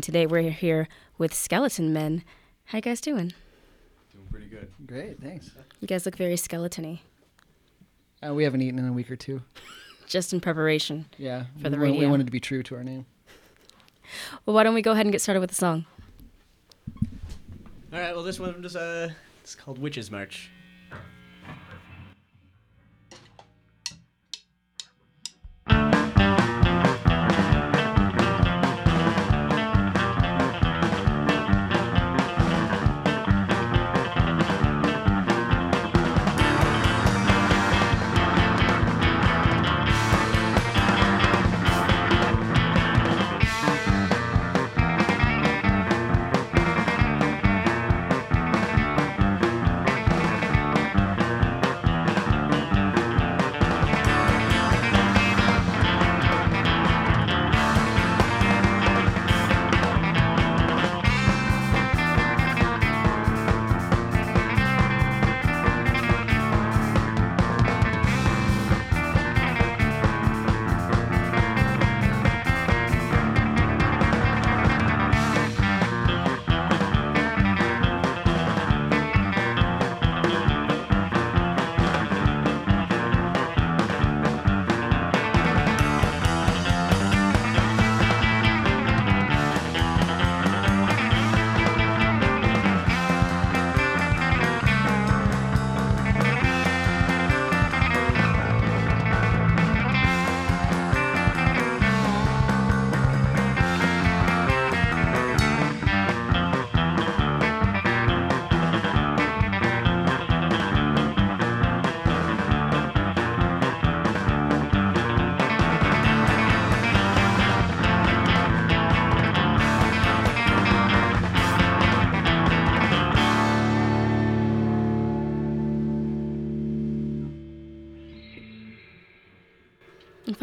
Today 0.00 0.26
we're 0.26 0.50
here 0.50 0.88
with 1.18 1.34
Skeleton 1.34 1.92
Men. 1.92 2.22
How 2.66 2.78
you 2.78 2.82
guys 2.82 3.00
doing? 3.00 3.32
Doing 4.12 4.26
pretty 4.30 4.46
good. 4.46 4.70
Great, 4.86 5.20
thanks. 5.20 5.50
You 5.80 5.88
guys 5.88 6.06
look 6.06 6.16
very 6.16 6.34
skeletony. 6.36 7.00
Uh, 8.26 8.34
we 8.34 8.44
haven't 8.44 8.62
eaten 8.62 8.78
in 8.78 8.86
a 8.86 8.92
week 8.92 9.10
or 9.10 9.16
two. 9.16 9.42
Just 10.06 10.32
in 10.32 10.40
preparation. 10.40 11.06
Yeah, 11.18 11.44
For 11.62 11.68
the 11.70 11.76
we, 11.76 11.90
wa- 11.92 11.98
we 11.98 12.06
wanted 12.06 12.26
to 12.26 12.32
be 12.32 12.40
true 12.40 12.62
to 12.64 12.76
our 12.76 12.84
name. 12.84 13.06
Well, 14.44 14.54
why 14.54 14.62
don't 14.64 14.74
we 14.74 14.82
go 14.82 14.92
ahead 14.92 15.06
and 15.06 15.12
get 15.12 15.20
started 15.20 15.40
with 15.40 15.50
the 15.50 15.56
song? 15.56 15.86
All 17.92 17.98
right. 17.98 18.14
Well, 18.14 18.24
this 18.24 18.40
one 18.40 18.64
is 18.64 18.76
uh, 18.76 19.10
it's 19.42 19.54
called 19.54 19.78
Witches 19.78 20.10
March. 20.10 20.50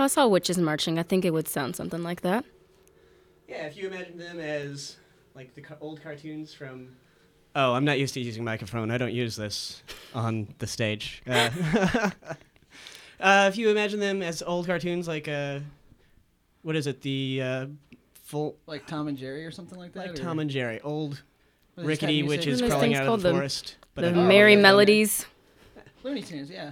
I 0.07 0.09
saw 0.09 0.25
witches 0.25 0.57
marching, 0.57 0.97
I 0.97 1.03
think 1.03 1.25
it 1.25 1.31
would 1.31 1.49
sound 1.49 1.75
something 1.75 2.01
like 2.01 2.21
that. 2.21 2.45
Yeah, 3.45 3.65
if 3.65 3.75
you 3.75 3.87
imagine 3.87 4.17
them 4.17 4.39
as 4.39 4.95
like 5.35 5.53
the 5.53 5.59
ca- 5.59 5.75
old 5.81 6.01
cartoons 6.01 6.53
from. 6.53 6.95
Oh, 7.53 7.73
I'm 7.73 7.83
not 7.83 7.99
used 7.99 8.13
to 8.13 8.21
using 8.21 8.45
microphone. 8.45 8.89
I 8.89 8.97
don't 8.97 9.11
use 9.11 9.35
this 9.35 9.83
on 10.15 10.47
the 10.59 10.65
stage. 10.67 11.21
Uh, 11.27 11.49
uh, 13.19 13.47
if 13.51 13.57
you 13.57 13.69
imagine 13.69 13.99
them 13.99 14.21
as 14.21 14.41
old 14.41 14.65
cartoons, 14.65 15.09
like 15.09 15.27
uh, 15.27 15.59
what 16.61 16.77
is 16.77 16.87
it? 16.87 17.01
The 17.01 17.41
uh, 17.43 17.65
full 18.13 18.55
Like 18.65 18.87
Tom 18.87 19.09
and 19.09 19.17
Jerry 19.17 19.45
or 19.45 19.51
something 19.51 19.77
like 19.77 19.91
that. 19.91 19.99
like 20.07 20.09
or- 20.11 20.23
Tom 20.23 20.39
and 20.39 20.49
Jerry, 20.49 20.79
old 20.79 21.21
What 21.75 21.81
is 21.81 21.83
that 21.83 21.85
rickety 21.85 22.21
music? 22.21 22.39
witches 22.39 22.59
Those 22.61 22.69
crawling 22.69 22.95
out 22.95 23.01
of 23.01 23.07
called 23.09 23.19
the 23.23 23.27
the- 23.27 23.33
forest. 23.35 23.75
But 23.93 24.03
the 24.03 24.07
I 24.07 24.11
don't 24.13 24.23
know 24.23 24.29
Merrie 24.33 24.55
Melodies. 24.61 25.25
Looney 26.01 26.21
Tunes, 26.21 26.49
yeah. 26.49 26.71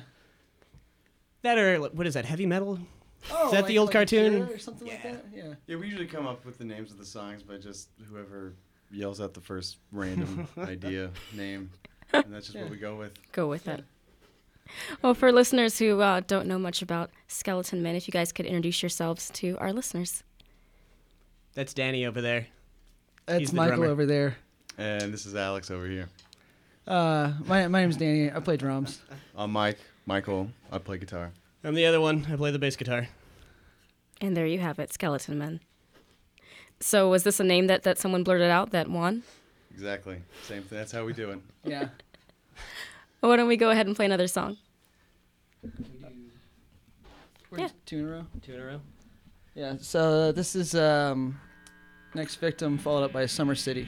That 1.42 1.58
or 1.58 1.80
what 1.82 2.08
is 2.08 2.14
that? 2.14 2.24
Heavy 2.24 2.46
metal? 2.46 2.80
Oh, 3.32 3.52
that 3.52 3.66
the 3.68 3.78
old 3.78 3.92
cartoon? 3.92 4.44
Or 4.44 4.58
something 4.60 4.88
like 4.88 5.04
Yeah. 5.04 5.12
that? 5.14 5.26
Yeah. 5.34 5.54
Yeah, 5.68 5.76
we 5.78 5.88
usually 5.88 6.06
come 6.08 6.28
up 6.28 6.46
with 6.46 6.58
the 6.58 6.66
names 6.66 6.92
of 6.92 6.98
the 6.98 7.06
songs 7.06 7.42
by 7.44 7.58
just 7.58 7.90
whoever 8.10 8.54
yells 8.92 9.20
out 9.20 9.34
the 9.34 9.42
first 9.42 9.78
random 9.92 10.48
idea 10.58 11.10
name, 11.34 11.72
and 12.14 12.26
that's 12.34 12.48
just 12.48 12.60
what 12.60 12.70
we 12.70 12.78
go 12.78 12.96
with. 12.96 13.12
Go 13.32 13.48
with 13.48 13.66
Yeah. 13.68 13.76
it. 13.76 13.84
Well, 15.02 15.14
for 15.14 15.32
listeners 15.32 15.78
who 15.80 16.02
uh, 16.02 16.22
don't 16.26 16.48
know 16.48 16.58
much 16.58 16.82
about 16.82 17.12
Skeleton 17.28 17.84
Men, 17.84 17.96
if 17.96 18.08
you 18.08 18.12
guys 18.12 18.32
could 18.32 18.46
introduce 18.48 18.82
yourselves 18.82 19.30
to 19.36 19.58
our 19.60 19.72
listeners. 19.72 20.24
That's 21.54 21.74
Danny 21.74 22.06
over 22.06 22.20
there. 22.22 22.48
That's 23.28 23.40
He's 23.40 23.50
the 23.52 23.56
Michael 23.58 23.78
drummer. 23.78 23.92
over 23.92 24.06
there. 24.06 24.38
And 24.78 25.14
this 25.14 25.26
is 25.26 25.36
Alex 25.36 25.72
over 25.72 25.88
here. 25.88 26.10
Uh, 26.88 27.34
my 27.46 27.68
my 27.68 27.82
name's 27.82 27.98
Danny. 27.98 28.32
I 28.32 28.40
play 28.40 28.58
drums. 28.58 29.02
I'm 29.36 29.52
Mike. 29.52 29.78
Michael. 30.06 30.50
I 30.72 30.78
play 30.80 30.98
guitar. 30.98 31.32
I'm 31.66 31.74
the 31.74 31.86
other 31.88 32.00
one. 32.00 32.28
I 32.32 32.36
play 32.36 32.52
the 32.52 32.60
bass 32.60 32.76
guitar. 32.76 33.08
And 34.22 34.38
there 34.38 34.46
you 34.46 34.60
have 34.60 34.78
it, 34.78 34.94
Skeleton 34.94 35.40
Men. 35.40 35.60
So, 36.80 37.10
was 37.10 37.24
this 37.24 37.40
a 37.40 37.44
name 37.44 37.66
that, 37.68 37.82
that 37.84 37.98
someone 37.98 38.24
blurted 38.24 38.52
out 38.52 38.70
that 38.70 38.88
won? 38.88 39.24
Exactly. 39.74 40.22
Same 40.44 40.62
thing. 40.62 40.78
That's 40.78 40.92
how 40.92 41.04
we 41.06 41.14
do 41.14 41.32
it. 41.32 41.40
Yeah. 41.64 41.90
Well, 43.20 43.32
why 43.32 43.38
don't 43.38 43.48
we 43.48 43.58
go 43.58 43.72
ahead 43.72 43.88
and 43.88 43.96
play 43.96 44.06
another 44.06 44.28
song? 44.28 44.58
We're 47.50 47.60
Yeah. 47.60 47.70
Two 47.88 47.98
in 48.00 48.06
a 48.06 48.08
row. 48.10 48.26
Two 48.44 48.54
in 48.54 48.60
a 48.60 48.66
row. 48.66 48.82
Yeah. 49.56 49.74
So 49.82 50.32
this 50.32 50.56
is 50.56 50.76
um, 50.76 51.40
next 52.14 52.36
victim 52.36 52.78
followed 52.78 53.04
up 53.04 53.12
by 53.14 53.26
Summer 53.26 53.56
City. 53.56 53.88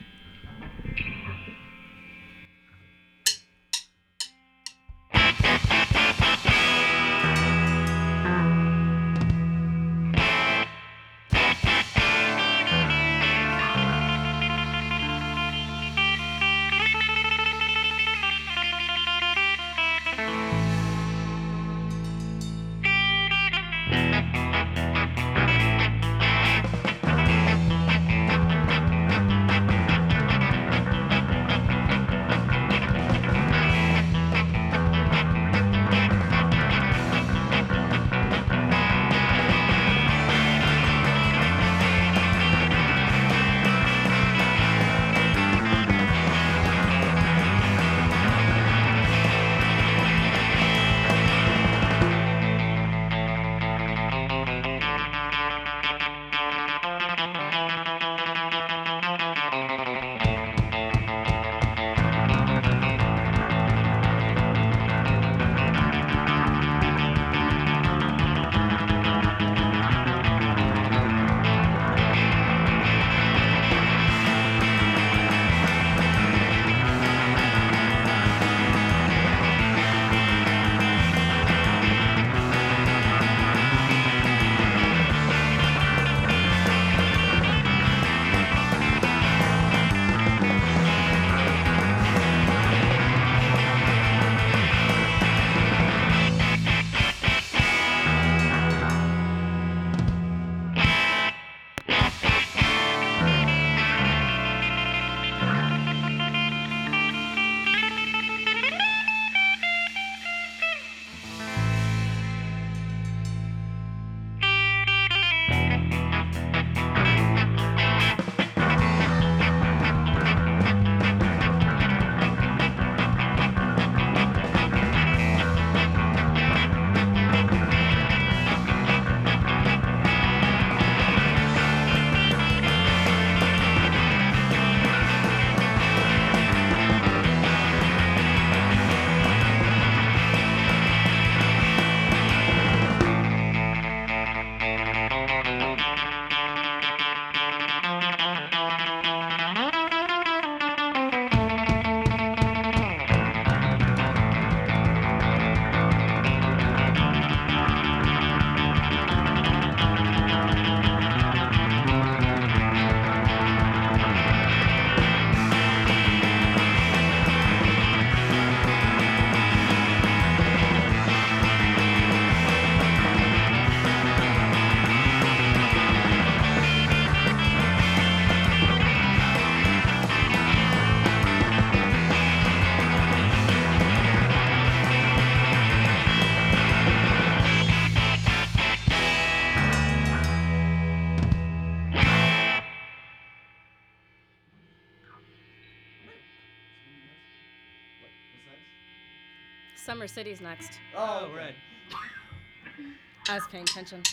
City's 200.27 200.41
next. 200.41 200.71
Oh, 200.93 201.31
right. 201.33 201.55
I 203.29 203.35
was 203.35 203.43
paying 203.49 203.63
attention. 203.63 204.03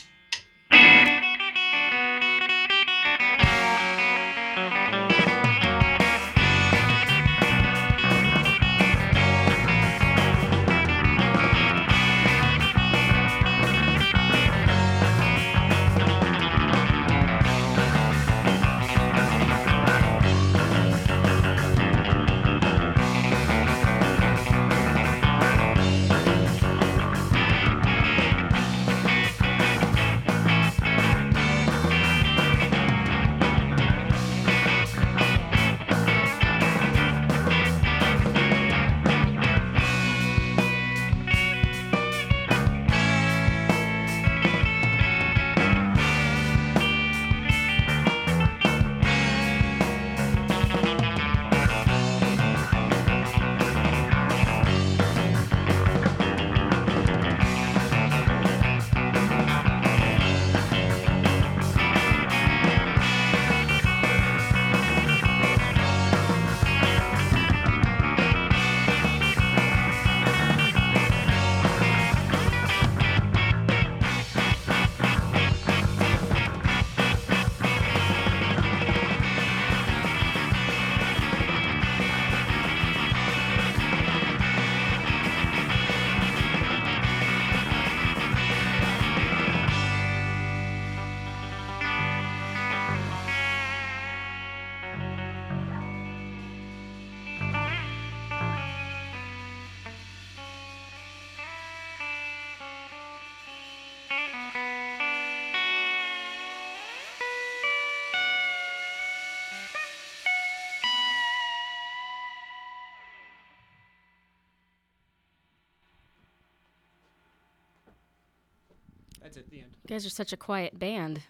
That's 119.34 119.46
it. 119.46 119.50
The 119.50 119.58
end. 119.60 119.70
You 119.82 119.88
guys 119.88 120.06
are 120.06 120.10
such 120.10 120.32
a 120.32 120.36
quiet 120.36 120.79
band. 120.79 121.20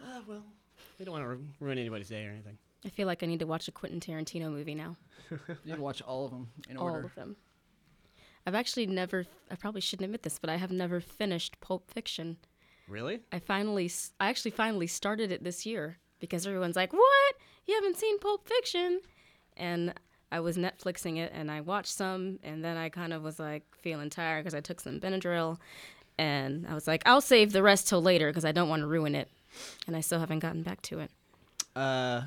Uh, 0.00 0.20
well, 0.26 0.42
we 0.98 1.04
don't 1.04 1.12
want 1.12 1.24
to 1.24 1.28
ru- 1.28 1.44
ruin 1.60 1.78
anybody's 1.78 2.08
day 2.08 2.24
or 2.26 2.30
anything. 2.30 2.56
I 2.84 2.88
feel 2.90 3.06
like 3.06 3.22
I 3.22 3.26
need 3.26 3.40
to 3.40 3.46
watch 3.46 3.66
a 3.68 3.72
Quentin 3.72 4.00
Tarantino 4.00 4.50
movie 4.50 4.74
now. 4.74 4.96
You 5.64 5.74
can 5.74 5.80
watch 5.82 6.00
all 6.02 6.24
of 6.24 6.30
them 6.30 6.48
in 6.70 6.76
All 6.76 6.84
order. 6.86 7.04
of 7.06 7.14
them. 7.14 7.36
I've 8.46 8.54
actually 8.54 8.86
never, 8.86 9.26
I 9.50 9.56
probably 9.56 9.80
shouldn't 9.82 10.04
admit 10.06 10.22
this, 10.22 10.38
but 10.38 10.48
I 10.48 10.56
have 10.56 10.70
never 10.70 11.00
finished 11.00 11.60
Pulp 11.60 11.90
Fiction. 11.90 12.36
Really? 12.88 13.20
I 13.32 13.38
finally, 13.40 13.86
s- 13.86 14.12
I 14.20 14.28
actually 14.30 14.52
finally 14.52 14.86
started 14.86 15.30
it 15.32 15.44
this 15.44 15.66
year 15.66 15.98
because 16.20 16.46
everyone's 16.46 16.76
like, 16.76 16.92
"What? 16.94 17.34
You 17.66 17.74
haven't 17.74 17.96
seen 17.98 18.18
Pulp 18.20 18.48
Fiction?" 18.48 19.00
And 19.58 19.92
I 20.32 20.40
was 20.40 20.56
Netflixing 20.56 21.18
it, 21.18 21.30
and 21.34 21.50
I 21.50 21.60
watched 21.60 21.92
some, 21.92 22.38
and 22.42 22.64
then 22.64 22.78
I 22.78 22.88
kind 22.88 23.12
of 23.12 23.22
was 23.22 23.38
like 23.38 23.64
feeling 23.76 24.08
tired 24.08 24.44
because 24.44 24.54
I 24.54 24.60
took 24.60 24.80
some 24.80 24.98
Benadryl, 25.00 25.58
and 26.18 26.66
I 26.68 26.74
was 26.74 26.86
like, 26.86 27.02
"I'll 27.06 27.20
save 27.20 27.52
the 27.52 27.62
rest 27.62 27.88
till 27.88 28.02
later 28.02 28.28
because 28.28 28.44
I 28.44 28.52
don't 28.52 28.68
want 28.68 28.80
to 28.80 28.86
ruin 28.86 29.14
it," 29.14 29.28
and 29.86 29.96
I 29.96 30.00
still 30.00 30.18
haven't 30.18 30.40
gotten 30.40 30.62
back 30.62 30.82
to 30.82 31.00
it. 31.00 31.10
Uh, 31.74 32.22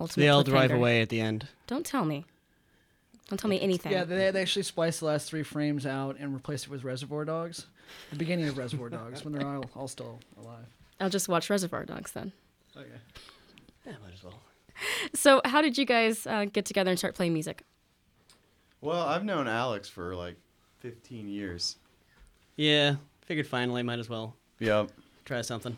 Ultimate 0.00 0.24
they 0.24 0.28
all 0.28 0.42
drive 0.44 0.70
away 0.70 1.02
at 1.02 1.08
the 1.08 1.20
end. 1.20 1.48
Don't 1.66 1.84
tell 1.84 2.04
me. 2.04 2.24
Don't 3.28 3.38
tell 3.38 3.50
me 3.50 3.60
anything. 3.60 3.92
Yeah, 3.92 4.04
they, 4.04 4.30
they 4.30 4.40
actually 4.40 4.62
spliced 4.64 5.00
the 5.00 5.06
last 5.06 5.28
three 5.28 5.42
frames 5.44 5.86
out 5.86 6.16
and 6.18 6.34
replaced 6.34 6.64
it 6.64 6.70
with 6.70 6.82
Reservoir 6.82 7.24
Dogs. 7.24 7.66
The 8.10 8.16
beginning 8.16 8.48
of 8.48 8.58
Reservoir 8.58 8.88
Dogs, 8.88 9.24
when 9.24 9.34
they're 9.34 9.46
all, 9.46 9.64
all 9.76 9.88
still 9.88 10.18
alive. 10.42 10.64
I'll 11.00 11.10
just 11.10 11.28
watch 11.28 11.48
Reservoir 11.48 11.84
Dogs 11.84 12.12
then. 12.12 12.32
Okay. 12.76 12.88
Yeah, 13.86 13.92
might 14.02 14.14
as 14.14 14.22
well. 14.22 14.34
So, 15.14 15.40
how 15.44 15.60
did 15.60 15.76
you 15.76 15.84
guys 15.84 16.26
uh, 16.26 16.46
get 16.46 16.64
together 16.64 16.90
and 16.90 16.98
start 16.98 17.14
playing 17.14 17.32
music? 17.34 17.62
Well, 18.80 19.02
I've 19.02 19.24
known 19.24 19.46
Alex 19.46 19.88
for 19.88 20.14
like 20.14 20.36
15 20.80 21.28
years. 21.28 21.76
Yeah, 22.56 22.96
figured 23.26 23.46
finally 23.46 23.82
might 23.82 23.98
as 23.98 24.08
well 24.08 24.36
Yep. 24.58 24.90
try 25.24 25.40
something. 25.42 25.76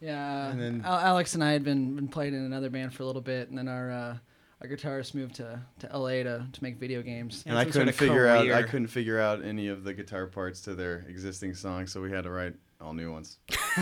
Yeah, 0.00 0.50
And 0.50 0.60
then- 0.60 0.82
Al- 0.84 0.98
Alex 0.98 1.34
and 1.34 1.44
I 1.44 1.52
had 1.52 1.62
been, 1.62 1.94
been 1.94 2.08
playing 2.08 2.34
in 2.34 2.40
another 2.42 2.70
band 2.70 2.92
for 2.92 3.04
a 3.04 3.06
little 3.06 3.22
bit, 3.22 3.48
and 3.50 3.56
then 3.56 3.68
our 3.68 3.90
uh, 3.90 4.16
our 4.60 4.68
guitarist 4.68 5.14
moved 5.14 5.36
to, 5.36 5.60
to 5.80 5.96
LA 5.96 6.22
to, 6.24 6.46
to 6.52 6.62
make 6.62 6.76
video 6.76 7.02
games. 7.02 7.42
And 7.46 7.56
I 7.56 7.62
some 7.64 7.72
sort 7.72 7.72
couldn't 7.82 7.88
of 7.90 7.94
figure 7.96 8.26
out 8.26 8.42
I 8.46 8.48
career. 8.50 8.64
couldn't 8.64 8.86
figure 8.88 9.20
out 9.20 9.44
any 9.44 9.68
of 9.68 9.84
the 9.84 9.92
guitar 9.94 10.26
parts 10.26 10.60
to 10.62 10.74
their 10.74 11.04
existing 11.08 11.54
songs, 11.54 11.92
so 11.92 12.00
we 12.02 12.10
had 12.10 12.24
to 12.24 12.30
write 12.30 12.54
all 12.80 12.94
new 12.94 13.12
ones. 13.12 13.38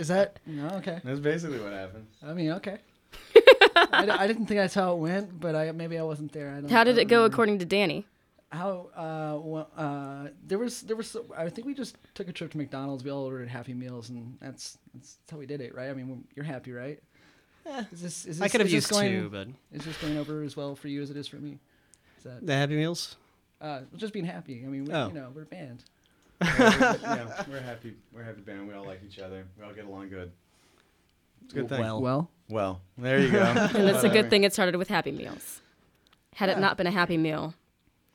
Is 0.00 0.08
that 0.08 0.38
no? 0.46 0.68
Okay. 0.78 1.00
That's 1.04 1.20
basically 1.20 1.60
what 1.60 1.72
happened. 1.72 2.06
I 2.24 2.32
mean, 2.34 2.50
okay. 2.52 2.78
I, 3.92 4.04
d- 4.06 4.10
I 4.12 4.26
didn't 4.26 4.46
think 4.46 4.58
that's 4.58 4.74
how 4.74 4.94
it 4.94 4.98
went, 4.98 5.38
but 5.38 5.54
I 5.54 5.70
maybe 5.72 5.96
I 5.98 6.02
wasn't 6.02 6.32
there. 6.32 6.50
I 6.50 6.60
don't, 6.60 6.70
How 6.70 6.80
I 6.80 6.84
did 6.84 6.92
don't 6.94 7.02
it 7.02 7.04
go 7.08 7.18
remember. 7.18 7.34
according 7.34 7.58
to 7.60 7.64
Danny? 7.64 8.04
How 8.52 8.88
uh, 8.96 9.38
well, 9.42 9.68
uh 9.76 10.28
there 10.46 10.58
was 10.58 10.82
there 10.82 10.96
was 10.96 11.16
I 11.36 11.48
think 11.48 11.66
we 11.66 11.74
just 11.74 11.96
took 12.14 12.28
a 12.28 12.32
trip 12.32 12.52
to 12.52 12.58
McDonald's. 12.58 13.02
We 13.04 13.10
all 13.10 13.24
ordered 13.24 13.48
Happy 13.48 13.74
Meals, 13.74 14.08
and 14.10 14.36
that's 14.40 14.78
that's 14.94 15.18
how 15.30 15.36
we 15.38 15.46
did 15.46 15.60
it, 15.60 15.74
right? 15.74 15.90
I 15.90 15.94
mean, 15.94 16.24
you're 16.34 16.44
happy, 16.44 16.72
right? 16.72 17.02
Is 17.92 18.00
this 18.00 18.24
is 18.26 18.38
this, 18.38 18.40
I 18.40 18.48
could 18.48 18.60
have 18.60 18.68
is 18.68 18.72
this 18.72 18.84
used 18.84 18.90
going, 18.92 19.12
two, 19.12 19.28
but 19.28 19.48
Is 19.72 19.84
this 19.84 19.96
going 20.00 20.16
over 20.16 20.42
as 20.44 20.56
well 20.56 20.76
for 20.76 20.86
you 20.86 21.02
as 21.02 21.10
it 21.10 21.16
is 21.16 21.26
for 21.26 21.36
me? 21.36 21.58
Is 22.18 22.24
that 22.24 22.46
the 22.46 22.52
Happy 22.54 22.76
Meals. 22.76 23.16
uh, 23.60 23.80
just 23.96 24.12
being 24.12 24.24
happy? 24.24 24.62
I 24.64 24.68
mean, 24.68 24.84
we, 24.84 24.92
Oh. 24.92 25.08
you 25.08 25.14
know, 25.14 25.32
we're 25.34 25.42
a 25.42 25.46
band. 25.46 25.82
yeah, 26.40 26.54
we're, 26.58 26.98
yeah, 27.02 27.44
we're 27.50 27.60
happy. 27.60 27.94
We're 28.12 28.20
a 28.22 28.24
happy 28.24 28.42
band. 28.42 28.68
We 28.68 28.74
all 28.74 28.84
like 28.86 29.00
each 29.04 29.18
other. 29.18 29.44
We 29.58 29.64
all 29.64 29.72
get 29.72 29.86
along 29.86 30.10
good. 30.10 30.30
It's 31.44 31.52
a 31.54 31.56
good 31.56 31.68
thing. 31.68 31.80
Well, 31.80 32.00
Well, 32.00 32.30
Well, 32.48 32.80
there 32.96 33.18
you 33.18 33.32
go. 33.32 33.40
And 33.74 33.88
it's 33.88 34.04
a 34.04 34.08
good 34.08 34.30
thing 34.30 34.44
it 34.44 34.52
started 34.52 34.76
with 34.76 34.88
Happy 34.88 35.10
Meals. 35.10 35.60
Had 36.34 36.48
it 36.50 36.58
not 36.58 36.76
been 36.76 36.86
a 36.86 36.90
Happy 36.92 37.16
Meal, 37.16 37.54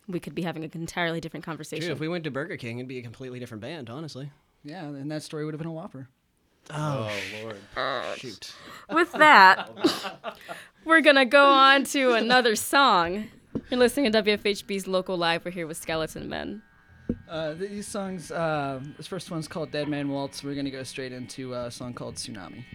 we 0.08 0.20
could 0.20 0.36
be 0.36 0.42
having 0.42 0.64
an 0.64 0.72
entirely 0.74 1.20
different 1.22 1.46
conversation. 1.46 1.86
true. 1.86 1.94
If 1.94 2.00
we 2.00 2.08
went 2.08 2.24
to 2.26 2.32
Burger 2.32 2.58
King, 2.58 2.80
it'd 2.80 2.88
be 2.88 2.98
a 3.00 3.04
completely 3.04 3.40
different 3.40 3.62
band, 3.62 3.90
honestly. 3.90 4.32
yeah, 4.64 4.84
and 4.84 5.10
that 5.12 5.24
story 5.24 5.46
would 5.46 5.54
have 5.54 5.60
been 5.60 5.68
a 5.68 5.74
whopper. 5.74 6.08
Oh, 6.70 7.12
Lord. 7.44 7.58
Shoot. 8.18 8.54
With 8.92 9.12
that, 9.14 9.70
we're 10.86 11.02
going 11.02 11.16
to 11.16 11.26
go 11.26 11.46
on 11.46 11.84
to 11.86 12.14
another 12.14 12.56
song. 12.56 13.28
You're 13.70 13.80
listening 13.80 14.12
to 14.12 14.24
WFHB's 14.24 14.88
Local 14.88 15.18
Live. 15.18 15.44
We're 15.44 15.52
here 15.52 15.68
with 15.68 15.78
Skeleton 15.78 16.30
Men. 16.30 16.62
Uh, 17.28 17.54
these 17.54 17.88
songs, 17.88 18.32
uh, 18.32 18.80
this 18.96 19.08
first 19.08 19.32
one's 19.32 19.48
called 19.48 19.72
Dead 19.72 19.88
Man 19.90 20.10
Waltz. 20.10 20.44
We're 20.44 20.56
gonna 20.56 20.72
go 20.72 20.84
straight 20.84 21.12
into 21.12 21.54
a 21.54 21.70
song 21.72 21.94
called 21.94 22.16
Tsunami. 22.16 22.64
Tsunami 22.64 22.66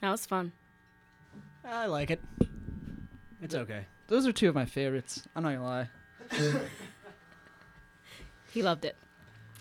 That 0.00 0.10
was 0.10 0.26
fun. 0.26 0.52
I 1.64 1.86
like 1.86 2.10
it. 2.10 2.20
It's 3.42 3.54
okay. 3.54 3.86
Those 4.06 4.26
are 4.26 4.32
two 4.32 4.48
of 4.48 4.54
my 4.54 4.64
favorites. 4.64 5.26
I'm 5.36 5.42
not 5.42 5.54
gonna 5.54 5.64
lie. 5.64 5.88
He 8.50 8.62
loved 8.62 8.84
it. 8.84 8.96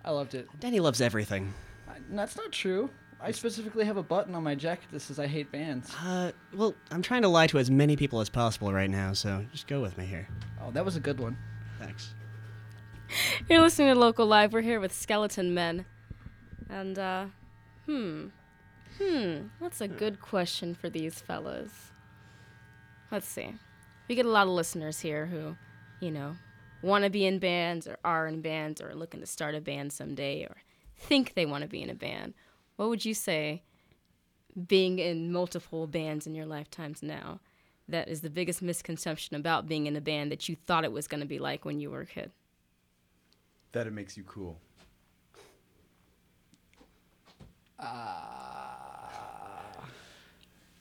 I 0.06 0.12
loved 0.12 0.34
it. 0.34 0.48
Danny 0.60 0.80
loves 0.80 1.02
everything. 1.02 1.54
I, 1.88 1.98
that's 2.12 2.38
not 2.38 2.52
true. 2.52 2.90
I 3.20 3.32
specifically 3.32 3.84
have 3.86 3.98
a 3.98 4.04
button 4.04 4.36
on 4.36 4.44
my 4.44 4.56
jacket 4.56 4.88
that 4.92 5.02
says 5.02 5.20
I 5.20 5.28
hate 5.28 5.52
bands. 5.52 5.94
Uh, 6.04 6.32
well, 6.54 6.76
I'm 6.92 7.02
trying 7.02 7.24
to 7.24 7.28
lie 7.28 7.48
to 7.48 7.58
as 7.58 7.70
many 7.70 7.96
people 7.96 8.22
as 8.22 8.30
possible 8.30 8.72
right 8.72 8.90
now, 8.90 9.14
so 9.14 9.44
just 9.52 9.68
go 9.68 9.82
with 9.82 9.98
me 9.98 10.06
here. 10.06 10.28
Oh, 10.64 10.72
that 10.72 10.86
was 10.86 10.96
a 10.96 11.00
good 11.00 11.20
one. 11.20 11.36
Thanks. 11.80 12.14
You're 13.50 13.62
listening 13.62 13.94
to 13.94 14.00
Local 14.00 14.26
Live. 14.26 14.54
We're 14.54 14.62
here 14.62 14.80
with 14.80 14.94
Skeleton 14.94 15.54
Men. 15.54 15.86
And, 16.70 17.00
uh, 17.00 17.26
hmm. 17.86 18.28
Hmm. 18.98 19.48
that's 19.62 19.82
a 19.82 19.88
good 19.88 20.20
question 20.22 20.74
for 20.74 20.90
these 20.90 21.20
fellas? 21.20 21.92
Let's 23.12 23.28
see. 23.28 23.54
We 24.08 24.16
get 24.16 24.26
a 24.26 24.32
lot 24.32 24.48
of 24.48 24.54
listeners 24.54 25.00
here 25.00 25.26
who, 25.26 25.56
you 26.00 26.12
know, 26.12 26.36
want 26.82 27.04
to 27.04 27.10
be 27.10 27.26
in 27.26 27.40
bands 27.40 27.88
or 27.88 27.98
are 28.04 28.28
in 28.28 28.42
bands 28.42 28.82
or 28.82 28.90
are 28.90 28.96
looking 28.96 29.20
to 29.20 29.26
start 29.26 29.56
a 29.56 29.62
band 29.62 29.94
someday 29.94 30.44
or 30.44 30.58
think 30.98 31.34
they 31.34 31.46
want 31.46 31.62
to 31.62 31.68
be 31.68 31.82
in 31.82 31.90
a 31.90 31.96
band. 31.96 32.34
What 32.76 32.90
would 32.90 33.06
you 33.06 33.14
say, 33.14 33.64
being 34.68 35.00
in 35.00 35.32
multiple 35.32 35.88
bands 35.88 36.26
in 36.26 36.36
your 36.36 36.46
lifetimes 36.46 37.04
now, 37.04 37.40
that 37.88 38.08
is 38.08 38.22
the 38.22 38.30
biggest 38.30 38.62
misconception 38.62 39.36
about 39.36 39.68
being 39.68 39.88
in 39.88 39.96
a 39.96 40.02
band 40.02 40.32
that 40.32 40.50
you 40.50 40.56
thought 40.56 40.84
it 40.84 40.92
was 40.92 41.08
going 41.08 41.22
to 41.22 41.28
be 41.28 41.40
like 41.40 41.66
when 41.66 41.80
you 41.80 41.92
were 41.92 42.02
a 42.02 42.06
kid? 42.06 42.32
That 43.72 43.88
it 43.88 43.94
makes 43.94 44.18
you 44.18 44.24
cool. 44.24 44.60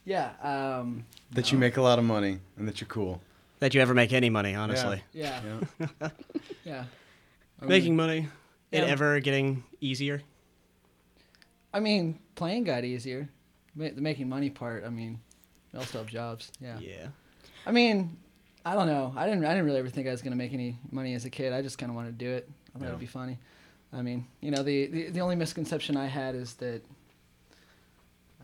Yeah. 0.06 0.30
Um. 0.42 1.04
That 1.32 1.52
you 1.52 1.58
make 1.58 1.76
a 1.76 1.82
lot 1.82 1.98
of 1.98 2.04
money 2.06 2.38
and 2.56 2.66
that 2.68 2.80
you're 2.80 2.88
cool. 2.88 3.20
That 3.58 3.74
you 3.74 3.80
ever 3.82 3.92
make 3.92 4.12
any 4.14 4.30
money, 4.30 4.54
honestly. 4.54 5.02
Yeah. 5.12 5.40
Yeah. 6.00 6.08
Yeah. 6.64 6.84
I 7.60 7.64
Making 7.66 7.90
mean, 7.90 7.96
money. 7.96 8.28
It 8.72 8.80
Yeah. 8.84 8.86
ever 8.86 9.18
getting 9.20 9.64
easier? 9.80 10.22
I 11.74 11.80
mean, 11.80 12.18
playing 12.36 12.64
got 12.64 12.84
easier. 12.84 13.28
Ma- 13.74 13.88
the 13.94 14.00
making 14.00 14.28
money 14.28 14.48
part. 14.50 14.84
I 14.84 14.88
mean, 14.90 15.18
we 15.72 15.78
also 15.78 15.98
have 15.98 16.06
jobs. 16.06 16.50
Yeah. 16.60 16.78
Yeah. 16.78 17.08
I 17.66 17.72
mean, 17.72 18.16
I 18.64 18.74
don't 18.74 18.86
know. 18.86 19.12
I 19.16 19.26
didn't. 19.26 19.44
I 19.44 19.50
didn't 19.50 19.64
really 19.66 19.78
ever 19.80 19.88
think 19.88 20.06
I 20.06 20.10
was 20.12 20.22
gonna 20.22 20.36
make 20.36 20.52
any 20.52 20.78
money 20.92 21.14
as 21.14 21.24
a 21.24 21.30
kid. 21.30 21.52
I 21.52 21.62
just 21.62 21.78
kind 21.78 21.90
of 21.90 21.96
wanted 21.96 22.18
to 22.18 22.24
do 22.24 22.30
it. 22.30 22.48
I 22.74 22.78
thought 22.78 22.84
Yeah. 22.84 22.88
it'd 22.90 23.00
be 23.00 23.06
funny. 23.06 23.38
I 23.92 24.02
mean, 24.02 24.26
you 24.40 24.50
know, 24.50 24.62
the, 24.62 24.86
the 24.86 25.10
the 25.10 25.20
only 25.20 25.36
misconception 25.36 25.96
I 25.96 26.06
had 26.06 26.34
is 26.34 26.54
that 26.54 26.82